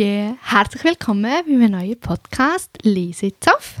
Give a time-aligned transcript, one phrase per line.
[0.00, 3.74] Yeah, herzlich willkommen bei meinem neuen Podcast Lesezoff.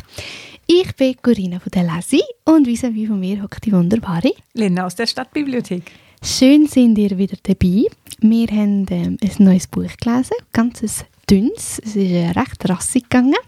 [0.66, 4.84] Ich bin Corinna von der Lesi und vis wie von mir hockt die wunderbare Linda
[4.84, 5.90] aus der Stadtbibliothek.
[6.22, 7.86] Schön sind ihr wieder dabei.
[8.18, 10.82] Wir haben ähm, ein neues Buch gelesen, ganz
[11.30, 11.80] dünnes.
[11.82, 13.40] Es ist äh, recht rassig gegangen.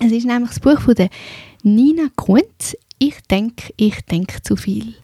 [0.00, 1.10] Es ist nämlich das Buch von der
[1.62, 2.76] Nina Kuntz.
[2.98, 4.94] Ich denke, ich denke zu viel.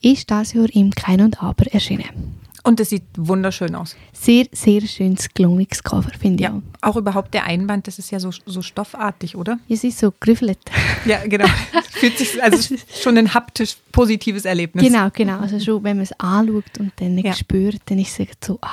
[0.00, 2.40] Ist das Jahr im Kein und Aber erschienen.
[2.64, 3.96] Und es sieht wunderschön aus.
[4.12, 8.20] Sehr, sehr schönes, gelungenes Cover, finde ich Ja, auch überhaupt der Einband, das ist ja
[8.20, 9.58] so, so stoffartig, oder?
[9.68, 10.58] Es ist so grüffelt.
[11.04, 11.46] Ja, genau.
[11.90, 14.84] Fühlt sich, also es schon ein haptisch positives Erlebnis.
[14.86, 15.38] Genau, genau.
[15.40, 17.34] Also schon, wenn man es anschaut und dann Ja.
[17.34, 18.68] spürt, dann ist es so, ah,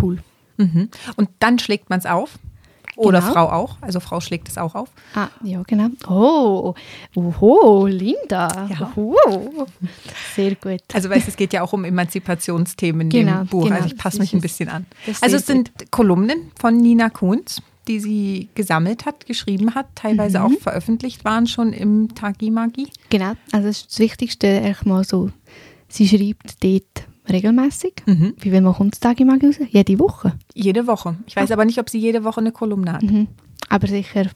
[0.00, 0.18] cool.
[0.56, 0.88] Mhm.
[1.16, 2.38] Und dann schlägt man es auf.
[2.96, 3.32] Oder Genau.
[3.32, 3.76] Frau auch.
[3.80, 4.88] Also Frau schlägt es auch auf.
[5.14, 5.88] Ah, ja, genau.
[6.08, 6.74] Oh,
[7.14, 8.68] oho, Linda.
[8.70, 8.92] Ja.
[8.96, 9.66] Oho.
[10.34, 10.80] Sehr gut.
[10.92, 13.64] Also weißt, es geht ja auch um Emanzipationsthemen in Genau, dem Buch.
[13.64, 14.86] genau, also ich passe mich ein bisschen an.
[15.20, 20.44] Also es sind Kolumnen von Nina Kunz, die sie gesammelt hat, geschrieben hat, teilweise Mhm.
[20.44, 22.88] auch veröffentlicht waren schon im Tagimagi.
[23.10, 25.30] Genau, also das, das Wichtigste, echt mal so,
[25.88, 27.94] sie schreibt dort regelmäßig.
[28.06, 28.34] Mhm.
[28.38, 29.56] Wie viel mal kommt das Tag im raus?
[29.70, 30.32] Jede Woche.
[30.54, 31.16] Jede Woche.
[31.26, 33.02] Ich weiß aber nicht, ob sie jede Woche eine Kolumne hat.
[33.02, 33.28] Mhm.
[33.68, 34.26] Aber sicher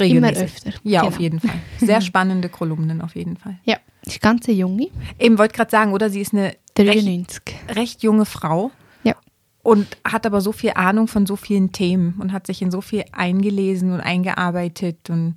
[0.00, 0.36] Regelmäßig.
[0.36, 0.70] immer öfter.
[0.84, 1.12] Ja, Genau.
[1.14, 1.54] auf jeden Fall.
[1.78, 3.58] Sehr spannende Kolumnen auf jeden Fall.
[3.64, 3.76] Ja,
[4.06, 4.88] ist ganz eine junge,
[5.18, 6.08] Eben wollte gerade sagen, oder?
[6.10, 7.42] Sie ist eine recht, 93.
[7.74, 8.70] recht junge Frau
[9.02, 9.14] Ja.
[9.62, 12.80] und hat aber so viel Ahnung von so vielen Themen und hat sich in so
[12.80, 15.34] viel eingelesen und eingearbeitet und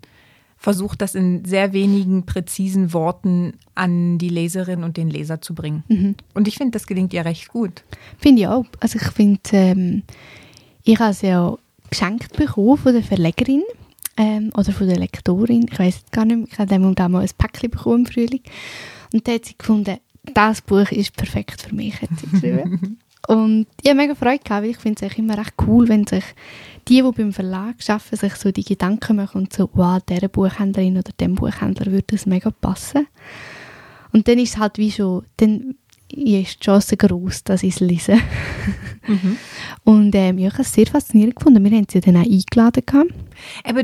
[0.61, 5.83] versucht, das in sehr wenigen präzisen Worten an die Leserin und den Leser zu bringen.
[5.87, 6.15] Mhm.
[6.35, 7.83] Und ich finde, das gelingt ihr recht gut.
[8.19, 8.65] Finde ich auch.
[8.79, 10.03] Also ich finde, ähm,
[10.83, 11.57] ich habe es ja
[11.89, 13.63] geschenkt bekommen von der Verlegerin
[14.17, 15.65] ähm, oder von der Lektorin.
[15.71, 16.47] Ich weiß gar nicht mehr.
[16.51, 18.43] Ich habe dem mal ein Päckchen bekommen im Frühling.
[19.11, 19.97] Und da hat sie gefunden,
[20.35, 22.99] das Buch ist perfekt für mich, hat sie geschrieben.
[23.27, 26.23] Und ich habe mega Freude gehabt, weil ich finde es immer recht cool, wenn sich
[26.91, 30.97] die, die beim Verlag arbeiten, sich so die Gedanken machen und so, wow, dieser Buchhändlerin
[30.97, 33.07] oder dem Buchhändler würde das mega passen.
[34.13, 35.75] Und dann ist es halt wie schon, dann
[36.09, 38.17] ist die Chance groß, dass ich es lese.
[39.83, 41.63] Und ähm, ja, ich habe es sehr faszinierend gefunden.
[41.63, 42.83] Wir haben sie dann auch eingeladen.
[42.85, 43.11] Gehabt.
[43.63, 43.83] Aber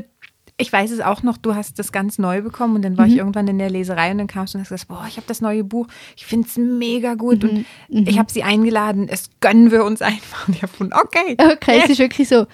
[0.57, 3.11] ich weiß es auch noch, du hast das ganz neu bekommen und dann war Mhm.
[3.11, 5.27] ich irgendwann in der Leserei und dann kamst du und hast gesagt, boah, ich habe
[5.27, 7.53] das neue Buch, ich finde es mega gut und
[7.89, 8.05] Mhm.
[8.07, 10.47] ich habe sie eingeladen, es gönnen wir uns einfach.
[10.47, 11.37] Und ich habe gefunden, okay.
[11.53, 12.47] Okay, es ist wirklich so,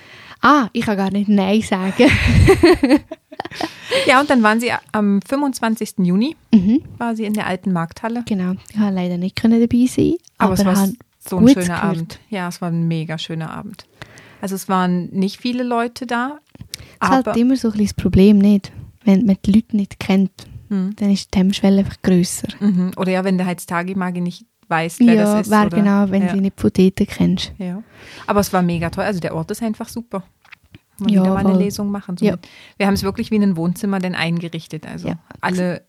[0.44, 2.12] ah, ich kann gar nicht Nein sagen.
[4.08, 5.96] Ja, und dann waren sie am 25.
[6.00, 6.82] Juni, mhm.
[6.98, 8.24] war sie in der alten Markthalle.
[8.26, 10.16] Genau, ich konnte leider nicht können dabei sein.
[10.38, 11.84] Aber, es war habe so ein schöner gehört.
[11.84, 12.20] Abend.
[12.30, 13.86] Ja, es war ein mega schöner Abend.
[14.42, 16.40] Also es waren nicht viele Leute da,
[17.00, 18.72] Das ist aber halt immer so ein das Problem, nicht?
[19.04, 20.32] Wenn man die Leute nicht kennt,
[20.70, 20.96] Hm.
[20.96, 22.48] dann ist die Hemmschwelle einfach grösser.
[22.60, 22.92] Mhm.
[22.98, 25.52] oder ja, wenn der halt Tagimagi nicht weiß, wer Ja, das ist.
[25.52, 26.32] wer oder, genau, wenn ja.
[26.34, 27.54] sie nicht von dort kennst.
[27.58, 27.82] Ja.
[28.28, 29.04] Aber es war mega toll.
[29.06, 30.24] Also der Ort ist einfach super.
[31.00, 31.58] Mal Ja, wieder mal eine.
[31.58, 32.18] Lesung machen.
[32.18, 32.38] So Ja.
[32.78, 34.86] Wir haben es wirklich wie ein Wohnzimmer denn eingerichtet.
[34.88, 35.16] Also Ja.
[35.42, 35.84] alle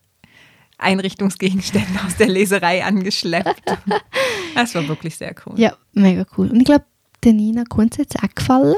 [0.77, 3.63] Einrichtungsgegenstände aus der Leserei angeschleppt.
[4.55, 5.59] Das war wirklich sehr cool.
[5.59, 6.49] Ja, mega cool.
[6.49, 6.85] Und ich glaube,
[7.25, 8.75] der Nina Kunz hat es auch gefallen.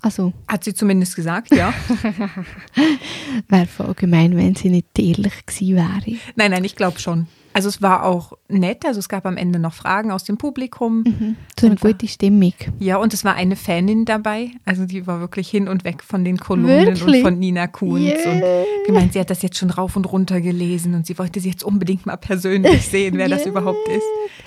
[0.00, 1.74] Also, Hat sie zumindest gesagt, ja.
[3.48, 6.18] wäre voll gemein, wenn sie nicht ehrlich gewesen wäre.
[6.36, 7.26] nein, nein, ich glaube schon.
[7.52, 8.84] Also es war auch nett.
[8.84, 11.36] Also es gab am Ende noch Fragen aus dem Publikum.
[11.58, 12.52] So eine gute Stimmung.
[12.78, 14.50] Ja, und es war eine Fanin dabei.
[14.64, 17.22] Also die war wirklich hin und weg von den Kolumnen und Wirklich?
[17.22, 18.00] von Nina Kunz.
[18.02, 18.32] Yeah.
[18.32, 21.50] Und gemeint, sie hat das jetzt schon rauf und runter gelesen und sie wollte sie
[21.50, 23.50] jetzt unbedingt mal persönlich sehen, wer das Yeah.
[23.50, 24.04] überhaupt ist.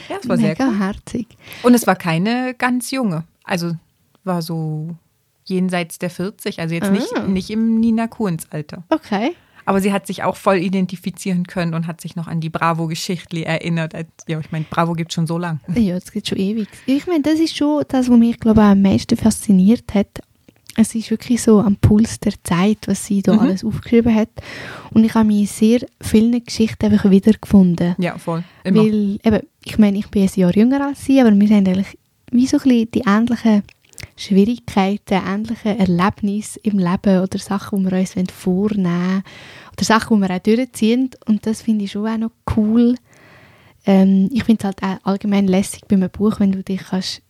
[0.09, 0.79] Ja, es war sehr Mega cool.
[0.79, 1.27] herzig.
[1.63, 3.25] Und es war keine ganz junge.
[3.43, 3.73] Also
[4.23, 4.95] war so
[5.45, 7.23] jenseits der 40, also jetzt nicht, Ah.
[7.27, 8.83] nicht im Nina Kunz Alter.
[8.89, 9.35] Okay.
[9.65, 13.45] Aber sie hat sich auch voll identifizieren können und hat sich noch an die Bravo-Geschichte
[13.45, 13.95] erinnert.
[13.95, 15.59] Als- Ja, ich meine, Bravo gibt schon so lang.
[15.75, 16.67] Ja, das geht schon ewig.
[16.85, 20.07] Ich meine, das ist schon das, was mich, glaube ich, am meisten fasziniert hat.
[20.75, 23.39] Es ist wirklich so am Puls der Zeit, was sie da Mhm.
[23.39, 24.29] alles aufgeschrieben hat.
[24.91, 27.95] Und ich habe mich in sehr vielen Geschichten einfach wiedergefunden.
[27.99, 28.43] Ja, voll.
[28.63, 28.79] Immer.
[28.81, 31.97] Weil, eben, ich meine, ich bin ein Jahr jünger als sie, aber wir haben eigentlich
[32.31, 33.61] wie so ein bisschen die ähnlichen
[34.15, 39.23] Schwierigkeiten, ähnliche Erlebnisse im Leben oder Sachen, die wir uns vornehmen wollen
[39.73, 41.09] oder Sachen, die wir auch durchziehen.
[41.25, 42.95] Und das finde ich schon auch noch cool.
[43.85, 47.21] Ähm, ich finde es halt auch allgemein lässig bei einem Buch, wenn du dich kannst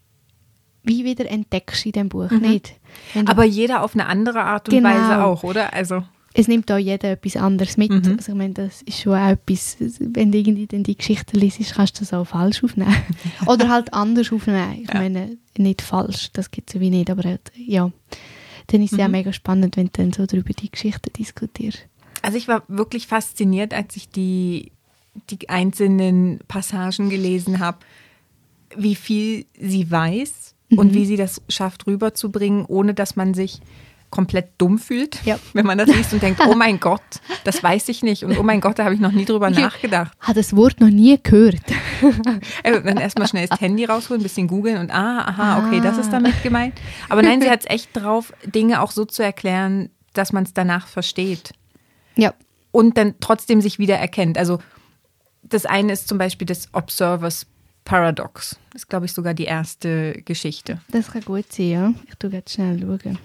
[0.84, 2.74] wie wieder entdeckst in dem Buch, nicht?
[3.14, 4.90] Wenn du, Aber jeder auf eine andere Art und Genau.
[4.90, 5.72] Weise auch, oder?
[5.74, 6.04] Also,
[6.36, 7.92] es nimmt auch jeder etwas anderes mit.
[7.92, 8.16] Mhm.
[8.18, 11.60] Also ich meine, das ist schon auch etwas, wenn du irgendwie dann die Geschichte liest,
[11.76, 12.96] kannst du das auch falsch aufnehmen.
[13.46, 14.80] Oder halt anders aufnehmen.
[14.82, 15.00] Ich Ja.
[15.00, 17.92] meine, nicht falsch, das gibt es wie nicht, aber halt, ja.
[18.68, 19.12] Dann ist es ja Mhm.
[19.12, 21.80] mega spannend, wenn du dann so darüber die Geschichte diskutierst.
[22.22, 24.72] also ich war wirklich fasziniert, als ich die,
[25.30, 27.80] die einzelnen Passagen gelesen habe,
[28.76, 33.60] wie viel sie weiß und wie sie das schafft rüberzubringen, ohne dass man sich
[34.14, 35.40] komplett dumm fühlt, Ja.
[35.54, 37.02] wenn man das liest und denkt, oh mein Gott,
[37.46, 40.16] das weiß ich nicht und oh mein Gott, da habe ich noch nie drüber nachgedacht.
[40.20, 41.56] Hat das Wort noch nie gehört.
[42.62, 45.98] Äh, Dann erstmal schnell das Handy rausholen, ein bisschen googeln und ah, aha, okay, das
[45.98, 46.76] ist damit gemeint.
[47.10, 50.54] Aber nein, sie hat es echt drauf, Dinge auch so zu erklären, dass man es
[50.54, 51.54] danach versteht
[52.16, 52.34] Ja.
[52.72, 54.38] und dann trotzdem sich wieder erkennt.
[54.38, 54.60] Also
[55.42, 57.48] das eine ist zum Beispiel das Observers
[57.84, 58.58] Paradox.
[58.72, 60.80] Das ist, glaube ich, sogar die erste Geschichte.
[60.90, 61.94] Das kann gut sein, ja.
[62.08, 63.18] Ich tue jetzt schnell schauen.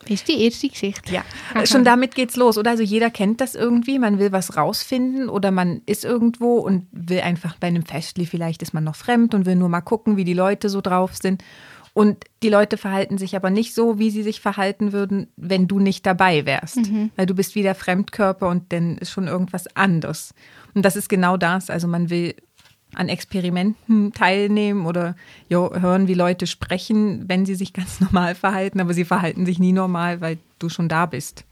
[0.00, 1.12] Das ist die erste Geschichte.
[1.12, 1.24] Ja,
[1.66, 2.70] schon damit geht's los, oder?
[2.70, 7.20] Also jeder kennt das irgendwie, man will was rausfinden oder man ist irgendwo und will
[7.20, 10.24] einfach bei einem Festli, vielleicht ist man noch fremd und will nur mal gucken, wie
[10.24, 11.44] die Leute so drauf sind.
[11.92, 15.80] Und die Leute verhalten sich aber nicht so, wie sie sich verhalten würden, wenn du
[15.80, 16.78] nicht dabei wärst.
[17.16, 20.32] Weil du bist wieder Fremdkörper und dann ist schon irgendwas anderes.
[20.72, 21.68] Und das ist genau das.
[21.68, 22.36] Also man will
[22.94, 25.14] an Experimenten teilnehmen oder
[25.48, 29.58] jo, hören, wie Leute sprechen, wenn sie sich ganz normal verhalten, aber sie verhalten sich
[29.58, 31.44] nie normal, weil du schon da bist.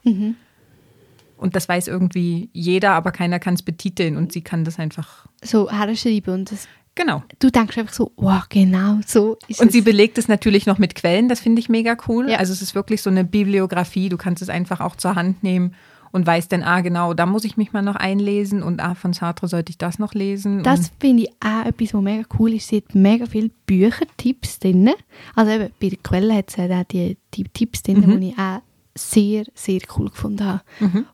[1.36, 5.26] Und das weiß irgendwie jeder, aber keiner kann es betiteln und sie kann das einfach.
[5.42, 7.22] So herschreiben und das, Genau.
[7.38, 9.72] du denkst einfach so, wow, genau, so ist Und es.
[9.72, 12.28] sie belegt es natürlich noch mit Quellen, das finde ich mega cool.
[12.28, 12.38] Ja.
[12.38, 15.74] Also es ist wirklich so eine Bibliografie, du kannst es einfach auch zur Hand nehmen
[16.12, 19.12] und weißt dann, ah genau, da muss ich mich mal noch einlesen und ah, von
[19.12, 20.62] Sartre sollte ich das noch lesen.
[20.62, 22.68] Das finde ich auch etwas, was mega cool ist.
[22.68, 24.90] Sie hat mega viele Büchertipps drin.
[25.34, 28.20] Also eben, bei der Quelle hat sie auch die, die Tipps drin, Mhm.
[28.20, 28.60] die ich auch
[28.96, 30.62] sehr, sehr cool gefunden habe.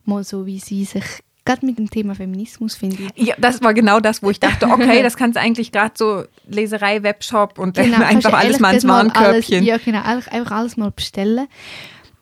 [0.05, 1.03] Mal so, wie sie sich,
[1.45, 4.65] gerade mit dem Thema Feminismus, finde ich, Ja, das war genau das, wo ich dachte,
[4.71, 8.73] okay, das kannst du eigentlich gerade so Leserei, Webshop und dann kannst einfach alles mal
[8.73, 9.63] ins alles, Warenkörbchen.
[9.63, 11.47] Ja, genau, einfach, einfach alles mal bestellen.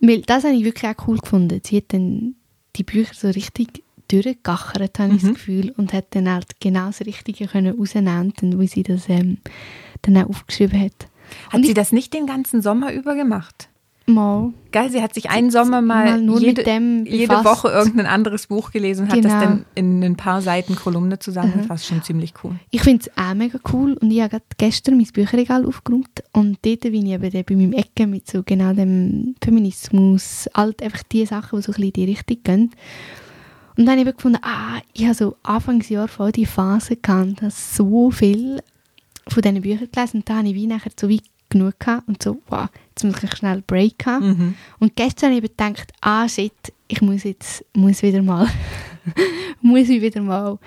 [0.02, 1.62] Weil das habe ich wirklich auch cool gefunden.
[1.64, 2.36] Sie hat dann
[2.76, 5.28] die Bücher so richtig durchgegachert, habe ich Mhm.
[5.28, 9.08] das Gefühl, und hat dann halt genau das Richtige können rausnehmen, dann, wie sie das
[9.10, 9.38] ähm,
[10.02, 11.08] dann auch aufgeschrieben hat.
[11.48, 13.70] Hat Und sie ich- das nicht den ganzen Sommer über gemacht?
[14.06, 14.52] Mal.
[14.74, 17.34] Geil, sie hat sich einen Sommer mal, mal nur jede, mit dem jede.
[17.46, 19.40] Woche irgendein anderes Buch gelesen und hat das Genau.
[19.42, 21.86] dann in ein paar Seiten Kolumne zusammengefasst.
[21.86, 22.56] Schon ziemlich cool.
[22.70, 26.82] Ich finde es auch mega cool und ich habe gestern mein Bücherregal aufgeräumt und dort
[26.82, 31.60] bin ich eben bei meinem Ecke mit so genau dem Feminismus, halt einfach die Sachen,
[31.60, 32.72] die so ein bisschen in die Richtung gehen.
[33.78, 37.76] Und dann habe ich gefunden, ah, ich habe so Anfangsjahr voll die Phase gehabt, dass
[37.76, 38.62] so viel
[39.30, 41.24] von diesen Büchern gelesen und da habe ich wie nachher so weit
[41.54, 44.28] genug gehabt und so, wow, jetzt muss ich schnell einen Break haben.
[44.28, 44.56] Mhm.
[44.80, 48.48] Und gestern habe ich eben gedacht, ah shit, ich muss jetzt muss wieder mal,
[49.62, 50.60] muss mich wieder mal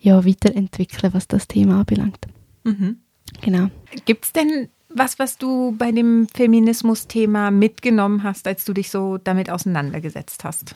[0.00, 2.26] ja, weiterentwickeln, was das Thema anbelangt.
[2.64, 2.98] Mhm.
[3.42, 3.68] Genau.
[4.04, 9.18] Gibt es denn was, was du bei dem Feminismus-Thema mitgenommen hast, als du dich so
[9.18, 10.74] damit auseinandergesetzt hast?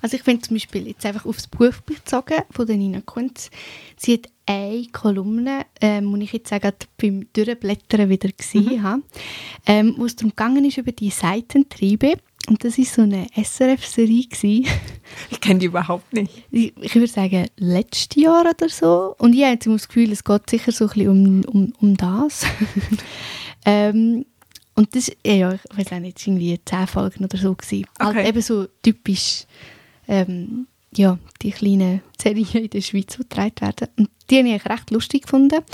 [0.00, 3.50] Also ich finde zum Beispiel jetzt einfach aufs Buch bezogen von der Nina Kunz.
[3.96, 9.02] Sie hat eine Kolumne, ähm, die ich jetzt gerade beim Durchblättern wieder gesehen habe,
[9.66, 12.14] ähm, wo es darum gegangen ist über die Seitentriebe.
[12.48, 14.28] Und das ist so eine SRF-Serie.
[15.30, 16.44] Ich kenne die überhaupt nicht.
[16.50, 19.14] ich, ich würde sagen, letztes Jahr oder so.
[19.18, 21.72] Und ich habe jetzt immer das Gefühl, es geht sicher so ein bisschen um, um,
[21.80, 22.44] um das.
[23.64, 24.24] ähm,
[24.74, 27.52] und das, ja, ja, ich weiß auch nicht, irgendwie zehn Folgen oder so.
[27.54, 27.84] Gewesen.
[27.98, 28.14] Okay.
[28.14, 29.44] Halt eben so typisch,
[30.06, 33.88] ähm, ja, die kleinen Serien in der Schweiz, die getragen werden.
[33.96, 35.64] Und die habe ich recht lustig gefunden.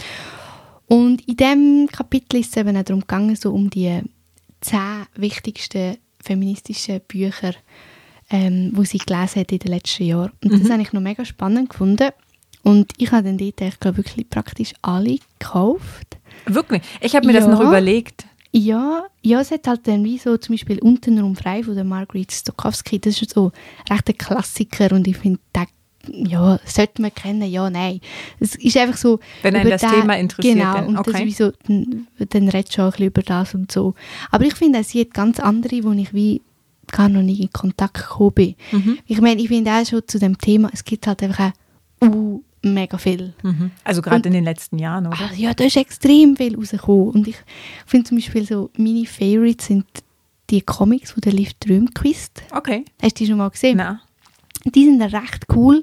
[0.87, 4.01] Und in diesem Kapitel ist es eben auch darum gegangen, so um die
[4.63, 7.55] zehn wichtigsten feministischen Bücher,
[8.31, 10.33] ähm, die sie gelesen hat in den letzten Jahren.
[10.43, 12.11] Und das habe ich noch mega spannend gefunden.
[12.65, 16.19] Und ich habe dann dort, ich glaube, wirklich praktisch alle gekauft.
[16.47, 16.83] Wirklich.
[17.01, 17.51] Ich habe mir das Ja.
[17.51, 18.27] noch überlegt.
[18.53, 22.31] Ja, ja, es hat halt dann wie so zum Beispiel «Untenrum frei» von der Margaret
[22.31, 23.51] Stokowski, das ist so
[23.91, 25.67] recht ein Klassiker und ich finde, den
[26.27, 28.01] ja, sollte man kennen, ja, nein.
[28.39, 29.21] Es ist einfach so...
[29.43, 31.23] Wenn einen das Thema interessiert, Genau, dann, und das okay.
[31.23, 33.95] ist wie so, dann, dann redest du auch ein bisschen über das und so.
[34.31, 36.43] Aber ich finde, sie hat ganz andere, wo ich wie
[36.93, 38.55] gar noch nie in Kontakt gekommen bin.
[38.73, 38.99] Mhm.
[39.07, 41.53] Ich meine, ich finde auch schon zu dem Thema, es gibt halt einfach
[42.01, 43.35] auch uh, mega viel.
[43.43, 43.71] Mhm.
[43.85, 45.17] Also gerade in den letzten Jahren, oder?
[45.21, 47.09] Ah, ja, da ist extrem viel rausgekommen.
[47.11, 47.37] Und ich
[47.87, 49.85] finde zum Beispiel so, meine Favorites sind
[50.51, 52.43] die Comics von der Liv Trümquist.
[52.53, 52.85] Okay.
[53.03, 53.77] Hast du die schon mal gesehen?
[53.79, 54.01] Na.
[54.65, 55.83] Die sind recht cool,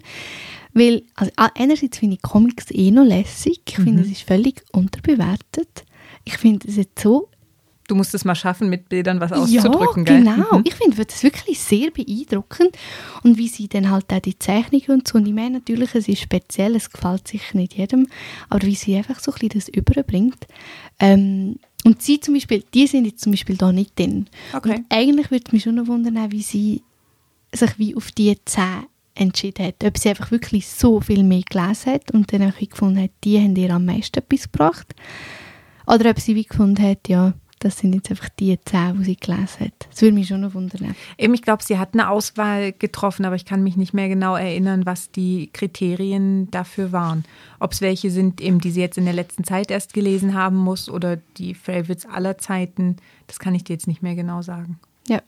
[0.73, 3.61] weil also, a- einerseits finde ich Comics eh noch lässig.
[3.67, 5.83] Ich finde, es ist völlig unterbewertet.
[6.25, 7.27] Ich finde, es ist so
[7.91, 10.19] Du musst es mal schaffen, mit Bildern was ja, auszudrücken, gell?
[10.19, 10.59] genau.
[10.59, 10.63] Mhm.
[10.63, 12.77] Ich finde das wirklich sehr beeindruckend.
[13.21, 16.07] Und wie sie dann halt auch die Zeichnungen und so, und ich meine natürlich, es
[16.07, 18.07] ist speziell, es gefällt sicher nicht jedem,
[18.47, 20.47] aber wie sie einfach so ein bisschen das überbringt.
[21.01, 24.27] Ähm, und sie zum Beispiel, die sind jetzt zum Beispiel da nicht drin.
[24.53, 24.77] Okay.
[24.77, 26.83] Und eigentlich würde mich schon noch wundern, wie sie
[27.51, 29.83] sich wie auf die zehn entschieden hat.
[29.83, 33.37] Ob sie einfach wirklich so viel mehr gelesen hat und dann auch gefunden hat, die
[33.37, 34.95] haben ihr am meisten etwas gebracht.
[35.87, 37.33] Oder ob sie wie gefunden hat, ja,
[37.63, 39.87] das sind jetzt einfach die zehn, die sie gelesen hat.
[39.89, 40.95] Das würde mich schon noch wundern.
[41.17, 44.35] Eben, ich glaube, sie hat eine Auswahl getroffen, aber ich kann mich nicht mehr genau
[44.35, 47.23] erinnern, was die Kriterien dafür waren.
[47.59, 50.57] Ob es welche sind, eben, die sie jetzt in der letzten Zeit erst gelesen haben
[50.57, 54.79] muss oder die Favorites aller Zeiten, das kann ich dir jetzt nicht mehr genau sagen.
[55.07, 55.21] Ja.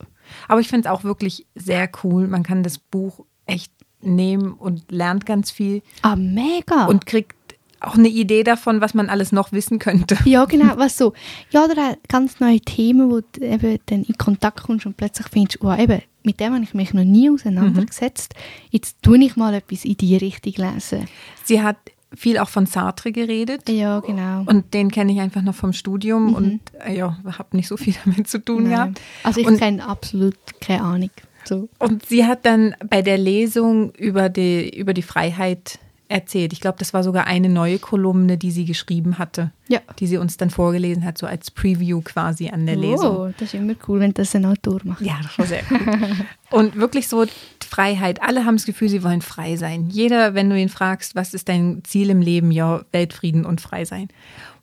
[0.48, 2.28] Aber ich finde es auch wirklich sehr cool.
[2.28, 3.72] Man kann das Buch echt
[4.02, 5.84] nehmen und lernt ganz viel.
[6.02, 6.86] Ah, mega.
[6.86, 7.36] Und kriegt
[7.84, 10.18] auch eine Idee davon, was man alles noch wissen könnte.
[10.26, 11.14] Ja, genau, was so.
[11.52, 15.62] Ja, oder ganz neue Themen, wo du eben dann in Kontakt kommst und plötzlich findest,
[15.62, 18.34] oh, eben, mit dem habe ich mich noch nie auseinandergesetzt.
[18.36, 18.68] Mhm.
[18.72, 21.08] Jetzt tue ich mal etwas in die Richtung lesen.
[21.44, 21.78] Sie hat
[22.16, 23.68] viel auch von Sartre geredet.
[23.70, 24.44] Ja, genau.
[24.46, 26.34] Und den kenne ich einfach noch vom Studium mhm.
[26.34, 28.72] und äh, ja, habe nicht so viel damit zu tun Nein.
[28.72, 29.02] gehabt.
[29.24, 31.12] Also ich kenne absolut keine Ahnung.
[31.44, 31.68] So.
[31.80, 36.54] Und sie hat dann bei der Lesung über die, über die Freiheit erzählt.
[36.54, 39.80] Ich glaube, das war sogar eine neue Kolumne, die sie geschrieben hatte, ja.
[40.00, 43.18] die sie uns dann vorgelesen hat, so als Preview quasi an der Lesung.
[43.18, 45.02] Oh, das ist immer cool, wenn das ein Autor macht.
[45.02, 46.10] Ja, das war sehr cool.
[46.52, 47.26] Und wirklich so
[47.74, 48.22] Freiheit.
[48.22, 49.90] Alle haben das Gefühl, sie wollen frei sein.
[49.90, 52.52] Jeder, wenn du ihn fragst, was ist dein Ziel im Leben?
[52.52, 54.10] Ja, Weltfrieden und frei sein.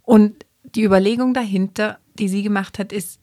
[0.03, 3.19] Und die Überlegung dahinter, die sie gemacht hat, ist,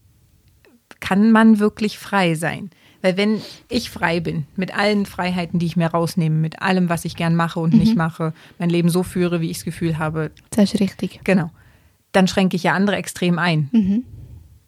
[1.00, 2.72] kann man wirklich frei sein?
[3.02, 7.06] Weil wenn ich frei bin, mit allen Freiheiten, die ich mir rausnehme, mit allem, was
[7.06, 7.80] ich gern mache und mhm.
[7.80, 10.32] nicht mache, mein Leben so führe, wie ich das Gefühl habe.
[10.50, 11.22] Das ist richtig.
[11.24, 11.52] Genau.
[12.12, 13.70] Dann schränke ich ja andere extrem ein.
[13.72, 14.04] Mhm.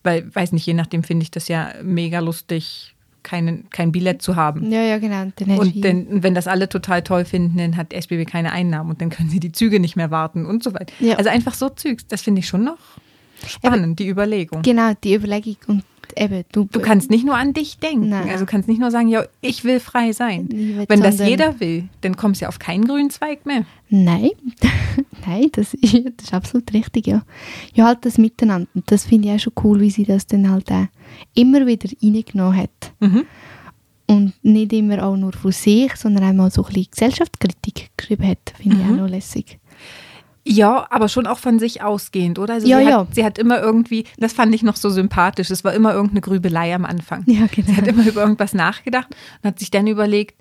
[0.03, 4.36] Weil, weiß nicht, je nachdem finde ich das ja mega lustig, kein, kein Billett zu
[4.36, 4.71] haben.
[4.71, 5.24] Ja, ja, genau.
[5.59, 9.09] und denn, wenn das alle total toll finden, dann hat SBB keine Einnahmen und dann
[9.09, 10.93] können sie die Züge nicht mehr warten und so weiter.
[11.00, 11.15] Ja.
[11.15, 12.77] Also einfach so Zügs, das finde ich schon noch
[13.45, 14.62] spannend, Aber, die Überlegung.
[14.62, 15.55] Genau, die Überlegung.
[15.67, 15.83] Und
[16.17, 18.09] eben, du, du kannst nicht nur an dich denken.
[18.09, 18.29] Nein.
[18.29, 20.49] Also du kannst nicht nur sagen, ja, ich will frei sein.
[20.87, 23.65] Wenn das jeder will, dann kommst du ja auf keinen grünen Zweig mehr.
[23.89, 24.31] Nein,
[25.25, 27.23] nein, das ist, das ist absolut richtig, ja.
[27.73, 28.67] Ja, halt das Miteinander.
[28.85, 30.85] Das finde ich auch schon cool, wie sie das dann halt auch
[31.33, 32.93] immer wieder reingenommen hat.
[32.99, 33.25] Mhm.
[34.05, 38.27] Und nicht immer auch nur von sich, sondern auch mal so ein bisschen Gesellschaftskritik geschrieben
[38.27, 38.53] hat.
[38.57, 38.81] Finde mhm.
[38.81, 39.59] ich auch noch lässig.
[40.51, 42.55] Ja, aber schon auch von sich ausgehend, oder?
[42.55, 42.99] Also ja, sie, ja.
[42.99, 46.21] Hat, sie hat immer irgendwie, das fand ich noch so sympathisch, es war immer irgendeine
[46.21, 47.23] Grübelei am Anfang.
[47.27, 47.67] Ja, genau.
[47.67, 49.07] Sie hat immer über irgendwas nachgedacht
[49.41, 50.35] und hat sich dann überlegt,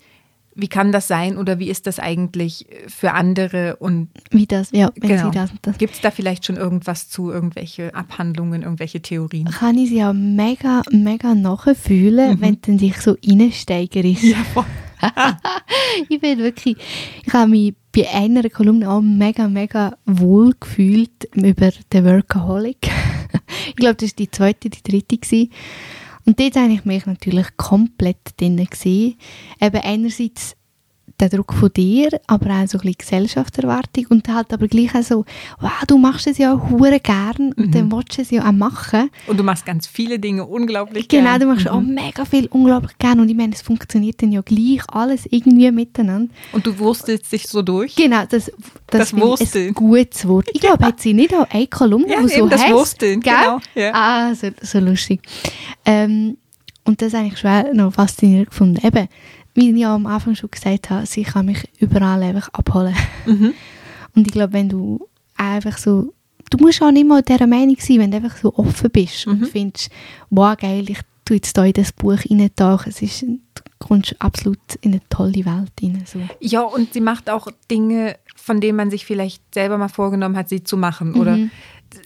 [0.54, 4.90] wie kann das sein oder wie ist das eigentlich für andere und wie das, ja,
[4.96, 5.30] wenn genau.
[5.30, 5.78] sie das, das.
[5.78, 9.50] Gibt es da vielleicht schon irgendwas zu, irgendwelche Abhandlungen, irgendwelche Theorien?
[9.50, 12.40] Kann ich sie ja mega, mega nachfühlen, mhm.
[12.40, 14.22] wenn du dich so reinsteigerst.
[14.24, 14.64] Ja, voll.
[16.08, 16.76] ich bin wirklich,
[17.24, 22.88] ich habe mich bei einer Kolumne auch mega, mega wohl gefühlt über den Workaholic.
[23.68, 25.16] ich glaube, das war die zweite, die dritte.
[25.16, 25.50] Gewesen.
[26.24, 29.16] Und dort habe ich mich natürlich komplett drin gesehen.
[29.60, 30.57] Eben einerseits
[31.20, 35.02] der Druck von dir, aber auch so ein bisschen Gesellschaftserwartung und halt aber gleich auch
[35.02, 35.24] so,
[35.60, 37.70] wow, du machst es ja auch hure gern und mhm.
[37.72, 39.10] dann willst du es ja auch machen.
[39.26, 41.40] Und du machst ganz viele Dinge unglaublich genau, gern.
[41.40, 41.72] Genau, du machst mhm.
[41.72, 45.70] auch mega viel unglaublich gern und ich meine, es funktioniert dann ja gleich alles irgendwie
[45.70, 46.32] miteinander.
[46.52, 47.96] Und du wurstelst dich so durch?
[47.96, 48.46] Genau, das,
[48.86, 49.68] das, das Wursteln.
[49.68, 50.48] ein gutes Wort.
[50.52, 53.34] Ich glaube, hat sie nicht auch eine Kolumne, ja, wo so das heißt, Wursteln, gell?
[53.34, 53.60] genau.
[53.74, 53.90] Ja.
[53.92, 55.20] Ah, so, so lustig.
[55.84, 56.36] Ähm,
[56.88, 58.84] und das habe ich schon noch faszinierend gefunden.
[58.84, 59.08] Eben,
[59.58, 62.94] wie ich ja am Anfang schon gesagt habe, sie kann mich überall einfach abholen.
[63.26, 63.54] Mhm.
[64.14, 66.14] Und ich glaube, wenn du einfach so,
[66.50, 69.32] du musst auch nicht mal dieser Meinung sein, wenn du einfach so offen bist mhm.
[69.32, 69.90] und findest,
[70.30, 74.58] wow, geil, ich tue jetzt hier in das Buch reintauchen, es ist, du kommst absolut
[74.80, 76.02] in eine tolle Welt rein.
[76.06, 76.20] So.
[76.40, 80.48] Ja, und sie macht auch Dinge, von denen man sich vielleicht selber mal vorgenommen hat,
[80.48, 81.20] sie zu machen, mhm.
[81.20, 81.38] oder?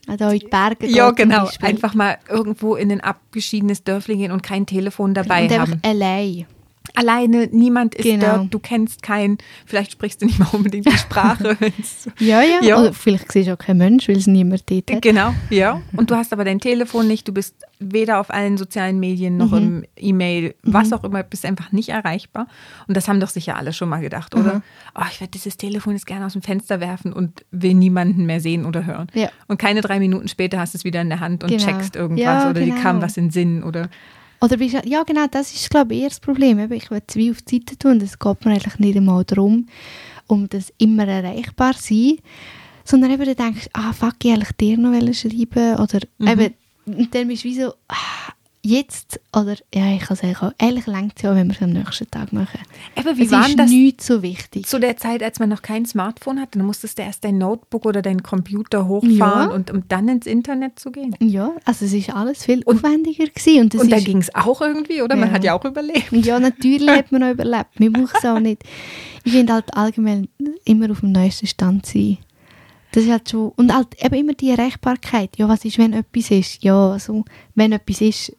[0.07, 1.49] Also in die Berge Ja, genau.
[1.61, 5.81] Einfach mal irgendwo in ein abgeschiedenes Dörfling gehen und kein Telefon dabei und haben.
[5.83, 6.47] allein
[6.95, 8.39] alleine, niemand ist genau.
[8.39, 11.57] dort, du kennst keinen, vielleicht sprichst du nicht mal unbedingt die Sprache.
[12.19, 15.03] ja, ja, ja, oder vielleicht siehst du auch keinen Mensch, weil es niemand dort hat.
[15.03, 15.81] Genau, ja.
[15.97, 19.51] Und du hast aber dein Telefon nicht, du bist weder auf allen sozialen Medien noch
[19.51, 19.57] mhm.
[19.57, 20.93] im E-Mail, was mhm.
[20.95, 22.47] auch immer, bist einfach nicht erreichbar.
[22.87, 24.57] Und das haben doch sicher alle schon mal gedacht, oder?
[24.57, 24.63] Mhm.
[24.95, 28.41] Oh, ich werde dieses Telefon jetzt gerne aus dem Fenster werfen und will niemanden mehr
[28.41, 29.09] sehen oder hören.
[29.15, 29.31] Ja.
[29.49, 31.65] Und keine drei Minuten später hast du es wieder in der Hand und genau.
[31.65, 32.77] checkst irgendwas ja, oder genau.
[32.77, 33.89] dir kam was in Sinn oder
[34.43, 36.59] oder bist, ja, genau, das ist, glaube ich, eher das Problem.
[36.73, 38.01] Ich will wie auf die Seite tun.
[38.01, 39.69] Es geht mir eigentlich nicht einmal darum,
[40.27, 42.19] um das immer erreichbar zu sein,
[42.85, 46.29] sondern eben, du denkst, ah, fuck, ich eigentlich dir noch schreiben oder mhm.
[46.29, 46.55] eben,
[46.87, 48.33] und dann bist du wie so, ah,
[48.65, 52.09] jetzt, oder ja, ich kann sagen, ehrlich längt es ja, wenn wir es am nächsten
[52.11, 52.61] Tag machen.
[52.97, 54.67] Eben, wie es war ist das nicht so wichtig.
[54.67, 57.85] Zu der Zeit, als man noch kein Smartphone hatte, dann musstest du erst dein Notebook
[57.87, 59.55] oder deinen Computer hochfahren ja.
[59.55, 61.17] und um dann ins Internet zu gehen.
[61.21, 63.63] Ja, also es ist alles viel und, aufwendiger gewesen.
[63.63, 65.17] Und, und da ging es auch irgendwie, oder?
[65.17, 65.21] Ja.
[65.21, 66.13] Man hat ja auch überlebt.
[66.13, 67.71] Ja, natürlich hat man auch überlebt.
[67.75, 68.63] Wir brauchen es auch nicht.
[69.25, 70.29] Ich finde halt allgemein
[70.65, 72.19] immer auf dem neuesten Stand sein
[72.93, 75.37] Das ist halt schon, und halt eben immer die Erreichbarkeit.
[75.37, 76.63] Ja, was ist, wenn etwas ist?
[76.63, 78.37] Ja, also, wenn etwas ist,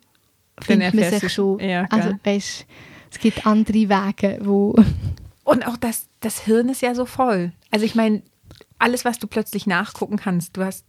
[0.62, 1.60] findet man sich schon.
[1.60, 2.66] Ja, also, weißt,
[3.12, 4.76] es gibt andere Wege, wo,
[5.44, 7.52] Und auch das, das Hirn ist ja so voll.
[7.70, 8.22] Also ich meine,
[8.80, 10.86] alles, was du plötzlich nachgucken kannst, du hast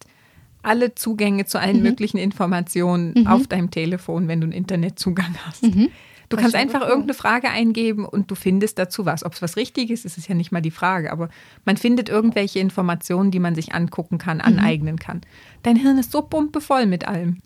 [0.63, 1.65] alle Zugänge zu Mhm.
[1.65, 5.65] allen möglichen Informationen auf deinem Telefon, wenn du einen Internetzugang hast.
[5.65, 5.89] Mhm.
[6.37, 9.25] Das kannst einfach irgendeine Frage eingeben und du findest dazu was.
[9.25, 11.29] Ob es was Richtiges ist, ist ja nicht mal die Frage, aber
[11.65, 14.43] man findet irgendwelche Informationen, die man sich angucken kann, Mhm.
[14.45, 15.21] aneignen kann.
[15.63, 17.39] Dein Hirn ist so pumpevoll mit allem.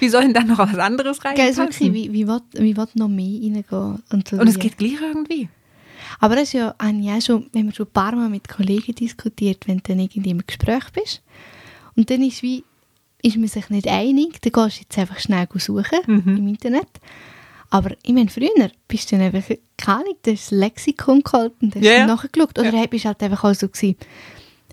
[0.00, 1.86] Wie soll denn da noch was anderes Gell, es ist reinpassen?
[1.86, 4.02] wirklich, wie, wie, will, wie will noch mehr reingehen?
[4.10, 5.48] Und, es geht gleich irgendwie.
[6.20, 9.66] Aber das ist ja, auch schon, wenn man schon ein paar Mal mit Kollegen diskutiert,
[9.66, 11.22] wenn du dann irgendwie im Gespräch bist.
[11.96, 12.64] Und dann ist wie,
[13.22, 16.86] ist man sich nicht einig, dann gehst du jetzt einfach schnell suchen im Internet.
[17.70, 21.52] Aber ich meine, früher bist du dann einfach, keine Ahnung, du hast das Lexikon geholt
[21.60, 22.06] und hast ja.
[22.06, 22.58] nachgeschaut.
[22.58, 23.96] Oder bist du halt einfach auch so gewesen,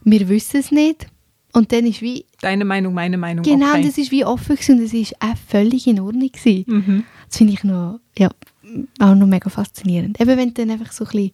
[0.03, 1.07] wir wissen es nicht.
[1.51, 3.43] Und dann ist wie, Deine Meinung, meine Meinung.
[3.43, 3.83] genau, okay.
[3.83, 6.65] das ist wie offen gewesen und das ist auch völlig in Ordnung gewesen.
[6.67, 7.03] Mhm.
[7.27, 8.29] Das finde ich noch, ja,
[8.99, 10.19] auch noch mega faszinierend.
[10.19, 11.31] Eben wenn du dann einfach so ein bisschen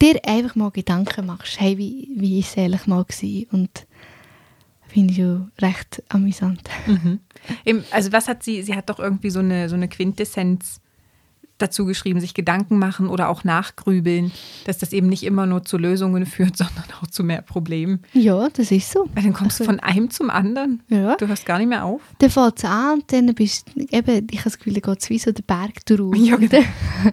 [0.00, 3.46] dir einfach mal Gedanken machst, hey, wie, wie ist es eigentlich mal gewesen?
[3.52, 3.86] Und
[4.92, 6.62] finde ich schon recht amüsant.
[6.86, 7.20] Mhm.
[7.64, 10.80] Eben, also was hat sie, sie hat doch irgendwie so eine, so eine Quintessenz
[11.58, 14.32] dazu geschrieben, sich Gedanken machen oder auch nachgrübeln,
[14.64, 18.00] dass das eben nicht immer nur zu Lösungen führt, sondern auch zu mehr Problemen.
[18.14, 19.08] Ja, das ist so.
[19.14, 20.82] Weil dann kommst du Also- von einem zum anderen.
[20.88, 21.16] Ja.
[21.16, 22.00] Du hörst gar nicht mehr auf.
[22.18, 25.02] Dann fängt es an und dann bist du, eben, ich habe das Gefühl, dann geht
[25.02, 26.18] es wie so den Berg durch.
[26.18, 26.62] Ja, genau.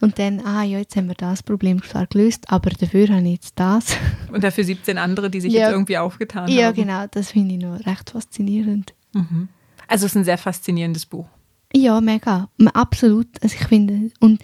[0.00, 3.32] und dann, ah ja, jetzt haben wir das Problem zwar gelöst, aber dafür habe ich
[3.34, 3.96] jetzt das.
[4.32, 5.60] Und dafür 17 andere, die sich Ja.
[5.62, 6.74] jetzt irgendwie aufgetan ja, haben.
[6.74, 8.92] genau, das finde ich noch recht faszinierend.
[9.14, 9.48] Mhm.
[9.88, 11.26] Also es ist ein sehr faszinierendes Buch.
[11.74, 12.48] Ja, mega.
[12.74, 13.28] Absolut.
[13.42, 14.40] Also ich finde, und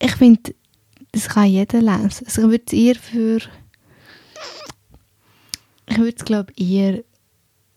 [0.00, 0.54] ich finde,
[1.12, 2.26] das kann jeder lesen.
[2.26, 3.38] Also ich würde es eher für,
[5.88, 7.02] ich würde es glaube eher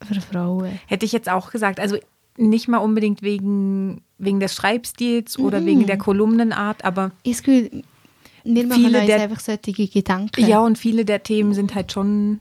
[0.05, 0.79] für Frauen.
[0.87, 1.79] Hätte ich jetzt auch gesagt.
[1.79, 1.97] Also
[2.37, 5.65] nicht mal unbedingt wegen, wegen des Schreibstils oder Mhm.
[5.65, 10.45] wegen der Kolumnenart, aber Ich wir machen Viele uns der- einfach solche Gedanken.
[10.47, 12.39] Ja, und viele der Themen sind halt schon.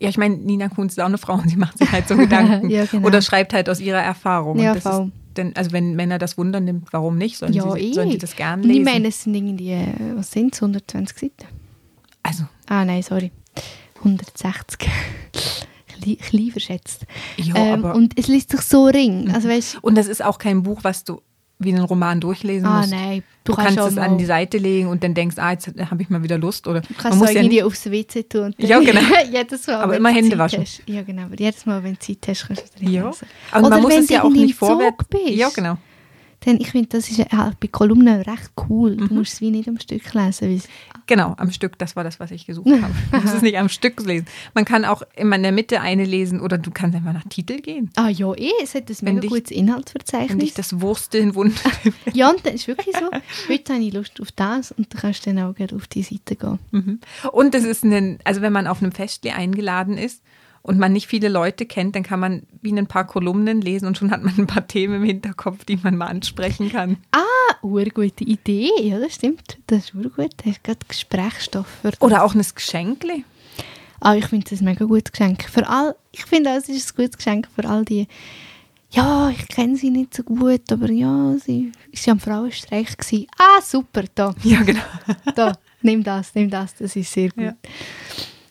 [0.00, 2.16] Ja, ich meine, Nina Kunz ist auch eine Frau und sie macht sich halt so
[2.16, 2.68] Gedanken.
[2.70, 3.06] Ja, genau.
[3.06, 4.58] Oder schreibt halt aus ihrer Erfahrung.
[4.58, 5.12] Ja, voll.
[5.36, 7.36] denn, also wenn Männer das Wunder nimmt, warum nicht?
[7.38, 7.92] Sollen, ja, sie, eh.
[7.92, 8.80] sollen sie das gerne lesen?
[8.80, 11.46] Ich meine, es sind irgendwie, äh, was sind es, 120 Seiten?
[12.22, 13.30] also, Ah, nein, sorry.
[13.98, 14.88] 160.
[16.04, 17.04] Klein, verschätzt.
[17.36, 19.30] ja, ähm, und es liest sich so ring.
[19.34, 21.20] Also weißt Und das ist auch kein Buch, was du
[21.58, 22.90] wie einen Roman durchlesen ah musst.
[22.90, 26.02] nein, Du, kannst auch es an die Seite legen und dann denkst, ah, jetzt habe
[26.02, 26.66] ich mal wieder Lust.
[26.66, 28.54] Oder Du man kannst muss so ja irgendwie nicht, aufs WC tun.
[28.58, 29.00] Ja, genau.
[29.32, 30.62] jedes Mal, Aber immer du Hände waschen.
[30.62, 30.82] Hast.
[30.86, 31.22] Ja, genau.
[31.24, 33.06] Aber jedes Mal, wenn du Zeit hast, kannst du drin ja.
[33.06, 33.28] lesen.
[33.54, 35.04] Und man Oder muss wenn es du ja auch nicht vorwärts.
[35.08, 35.28] bist.
[35.28, 35.76] Ja, genau.
[36.44, 38.96] Dann, ich finde, das ist ja bei Kolumnen recht cool.
[38.96, 39.08] Mhm.
[39.08, 40.62] Du musst es wie nicht am Stück lesen.
[41.06, 42.92] Genau, am Stück, das war das, was ich gesucht habe.
[43.12, 44.26] Du musst es nicht am Stück lesen.
[44.54, 47.60] Man kann auch immer in der Mitte eine lesen oder du kannst einfach nach Titel
[47.60, 47.90] gehen.
[47.96, 50.38] Ah ja, eh, es hat ein Wenn mega dich- gutes Wenn Inhaltsverzeichnis.
[50.44, 51.62] dich das Wursteln wundert.
[52.12, 53.10] Ja, und das ist wirklich so.
[53.52, 56.36] Heute habe ich Lust auf das und du kannst dann auch gerne auf die Seite
[56.36, 56.58] gehen.
[56.70, 57.00] Mhm.
[57.32, 60.22] Und es ist ein, also wenn man auf einem Festli eingeladen ist
[60.64, 63.98] und man nicht viele Leute kennt, dann kann man wie ein paar Kolumnen lesen und
[63.98, 66.96] schon hat man ein paar Themen im Hinterkopf, die man mal ansprechen kann.
[67.12, 68.70] Ah, urgute Idee.
[68.80, 69.58] Ja, das stimmt.
[69.66, 70.32] Das ist urgut.
[70.42, 72.00] Du hast gerade Gesprächsstoff für das.
[72.00, 73.24] Oder auch ein Geschenkli.
[74.00, 75.44] Ah, ich finde das ein mega gutes Geschenk.
[75.50, 78.08] Für all, ich finde es ist ein gutes Geschenk für all die,
[78.90, 83.26] ja, ich kenne sie nicht so gut, aber ja, sie ist ja am Frauenstreich gewesen.
[83.36, 84.80] Ah, super, da, Ja, genau.
[85.34, 87.44] da, nimm das, nimm das, das ist sehr gut.
[87.44, 87.54] Ja.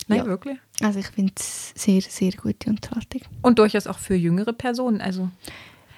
[0.08, 0.26] Nein, Ja.
[0.26, 0.58] wirklich.
[0.82, 3.22] Also ich finde es sehr, sehr gute Unterhaltung.
[3.42, 5.02] Und durchaus auch für jüngere Personen.
[5.02, 5.30] Also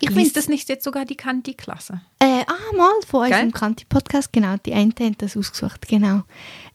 [0.02, 2.02] Ich liest es nicht jetzt sogar die Kanti-Klasse.
[2.20, 3.32] Äh, ah, mal von Geil.
[3.46, 4.56] unserem Kanti-Podcast, genau.
[4.65, 6.24] Die eine hat das ausgesucht, genau.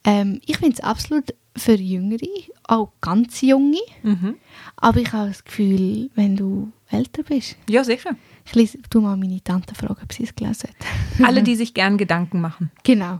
[0.03, 2.25] Ähm, ich finde es absolut für Jüngere,
[2.63, 3.77] auch ganz Junge.
[4.03, 4.35] Mhm.
[4.77, 8.15] Aber ich habe das Gefühl, wenn du älter bist, Ja, sicher.
[8.45, 11.25] ich lese, tu mal meine Tante fragen, ob sie es gelesen hat.
[11.27, 12.71] Alle, die sich gern Gedanken machen.
[12.83, 13.19] Genau.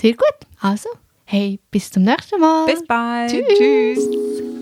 [0.00, 0.46] Sehr gut.
[0.60, 0.88] Also,
[1.30, 2.66] hey, bis zum nächsten Mal.
[2.66, 3.30] Bis bald.
[3.30, 4.10] Tschüss.
[4.10, 4.59] Tschüss.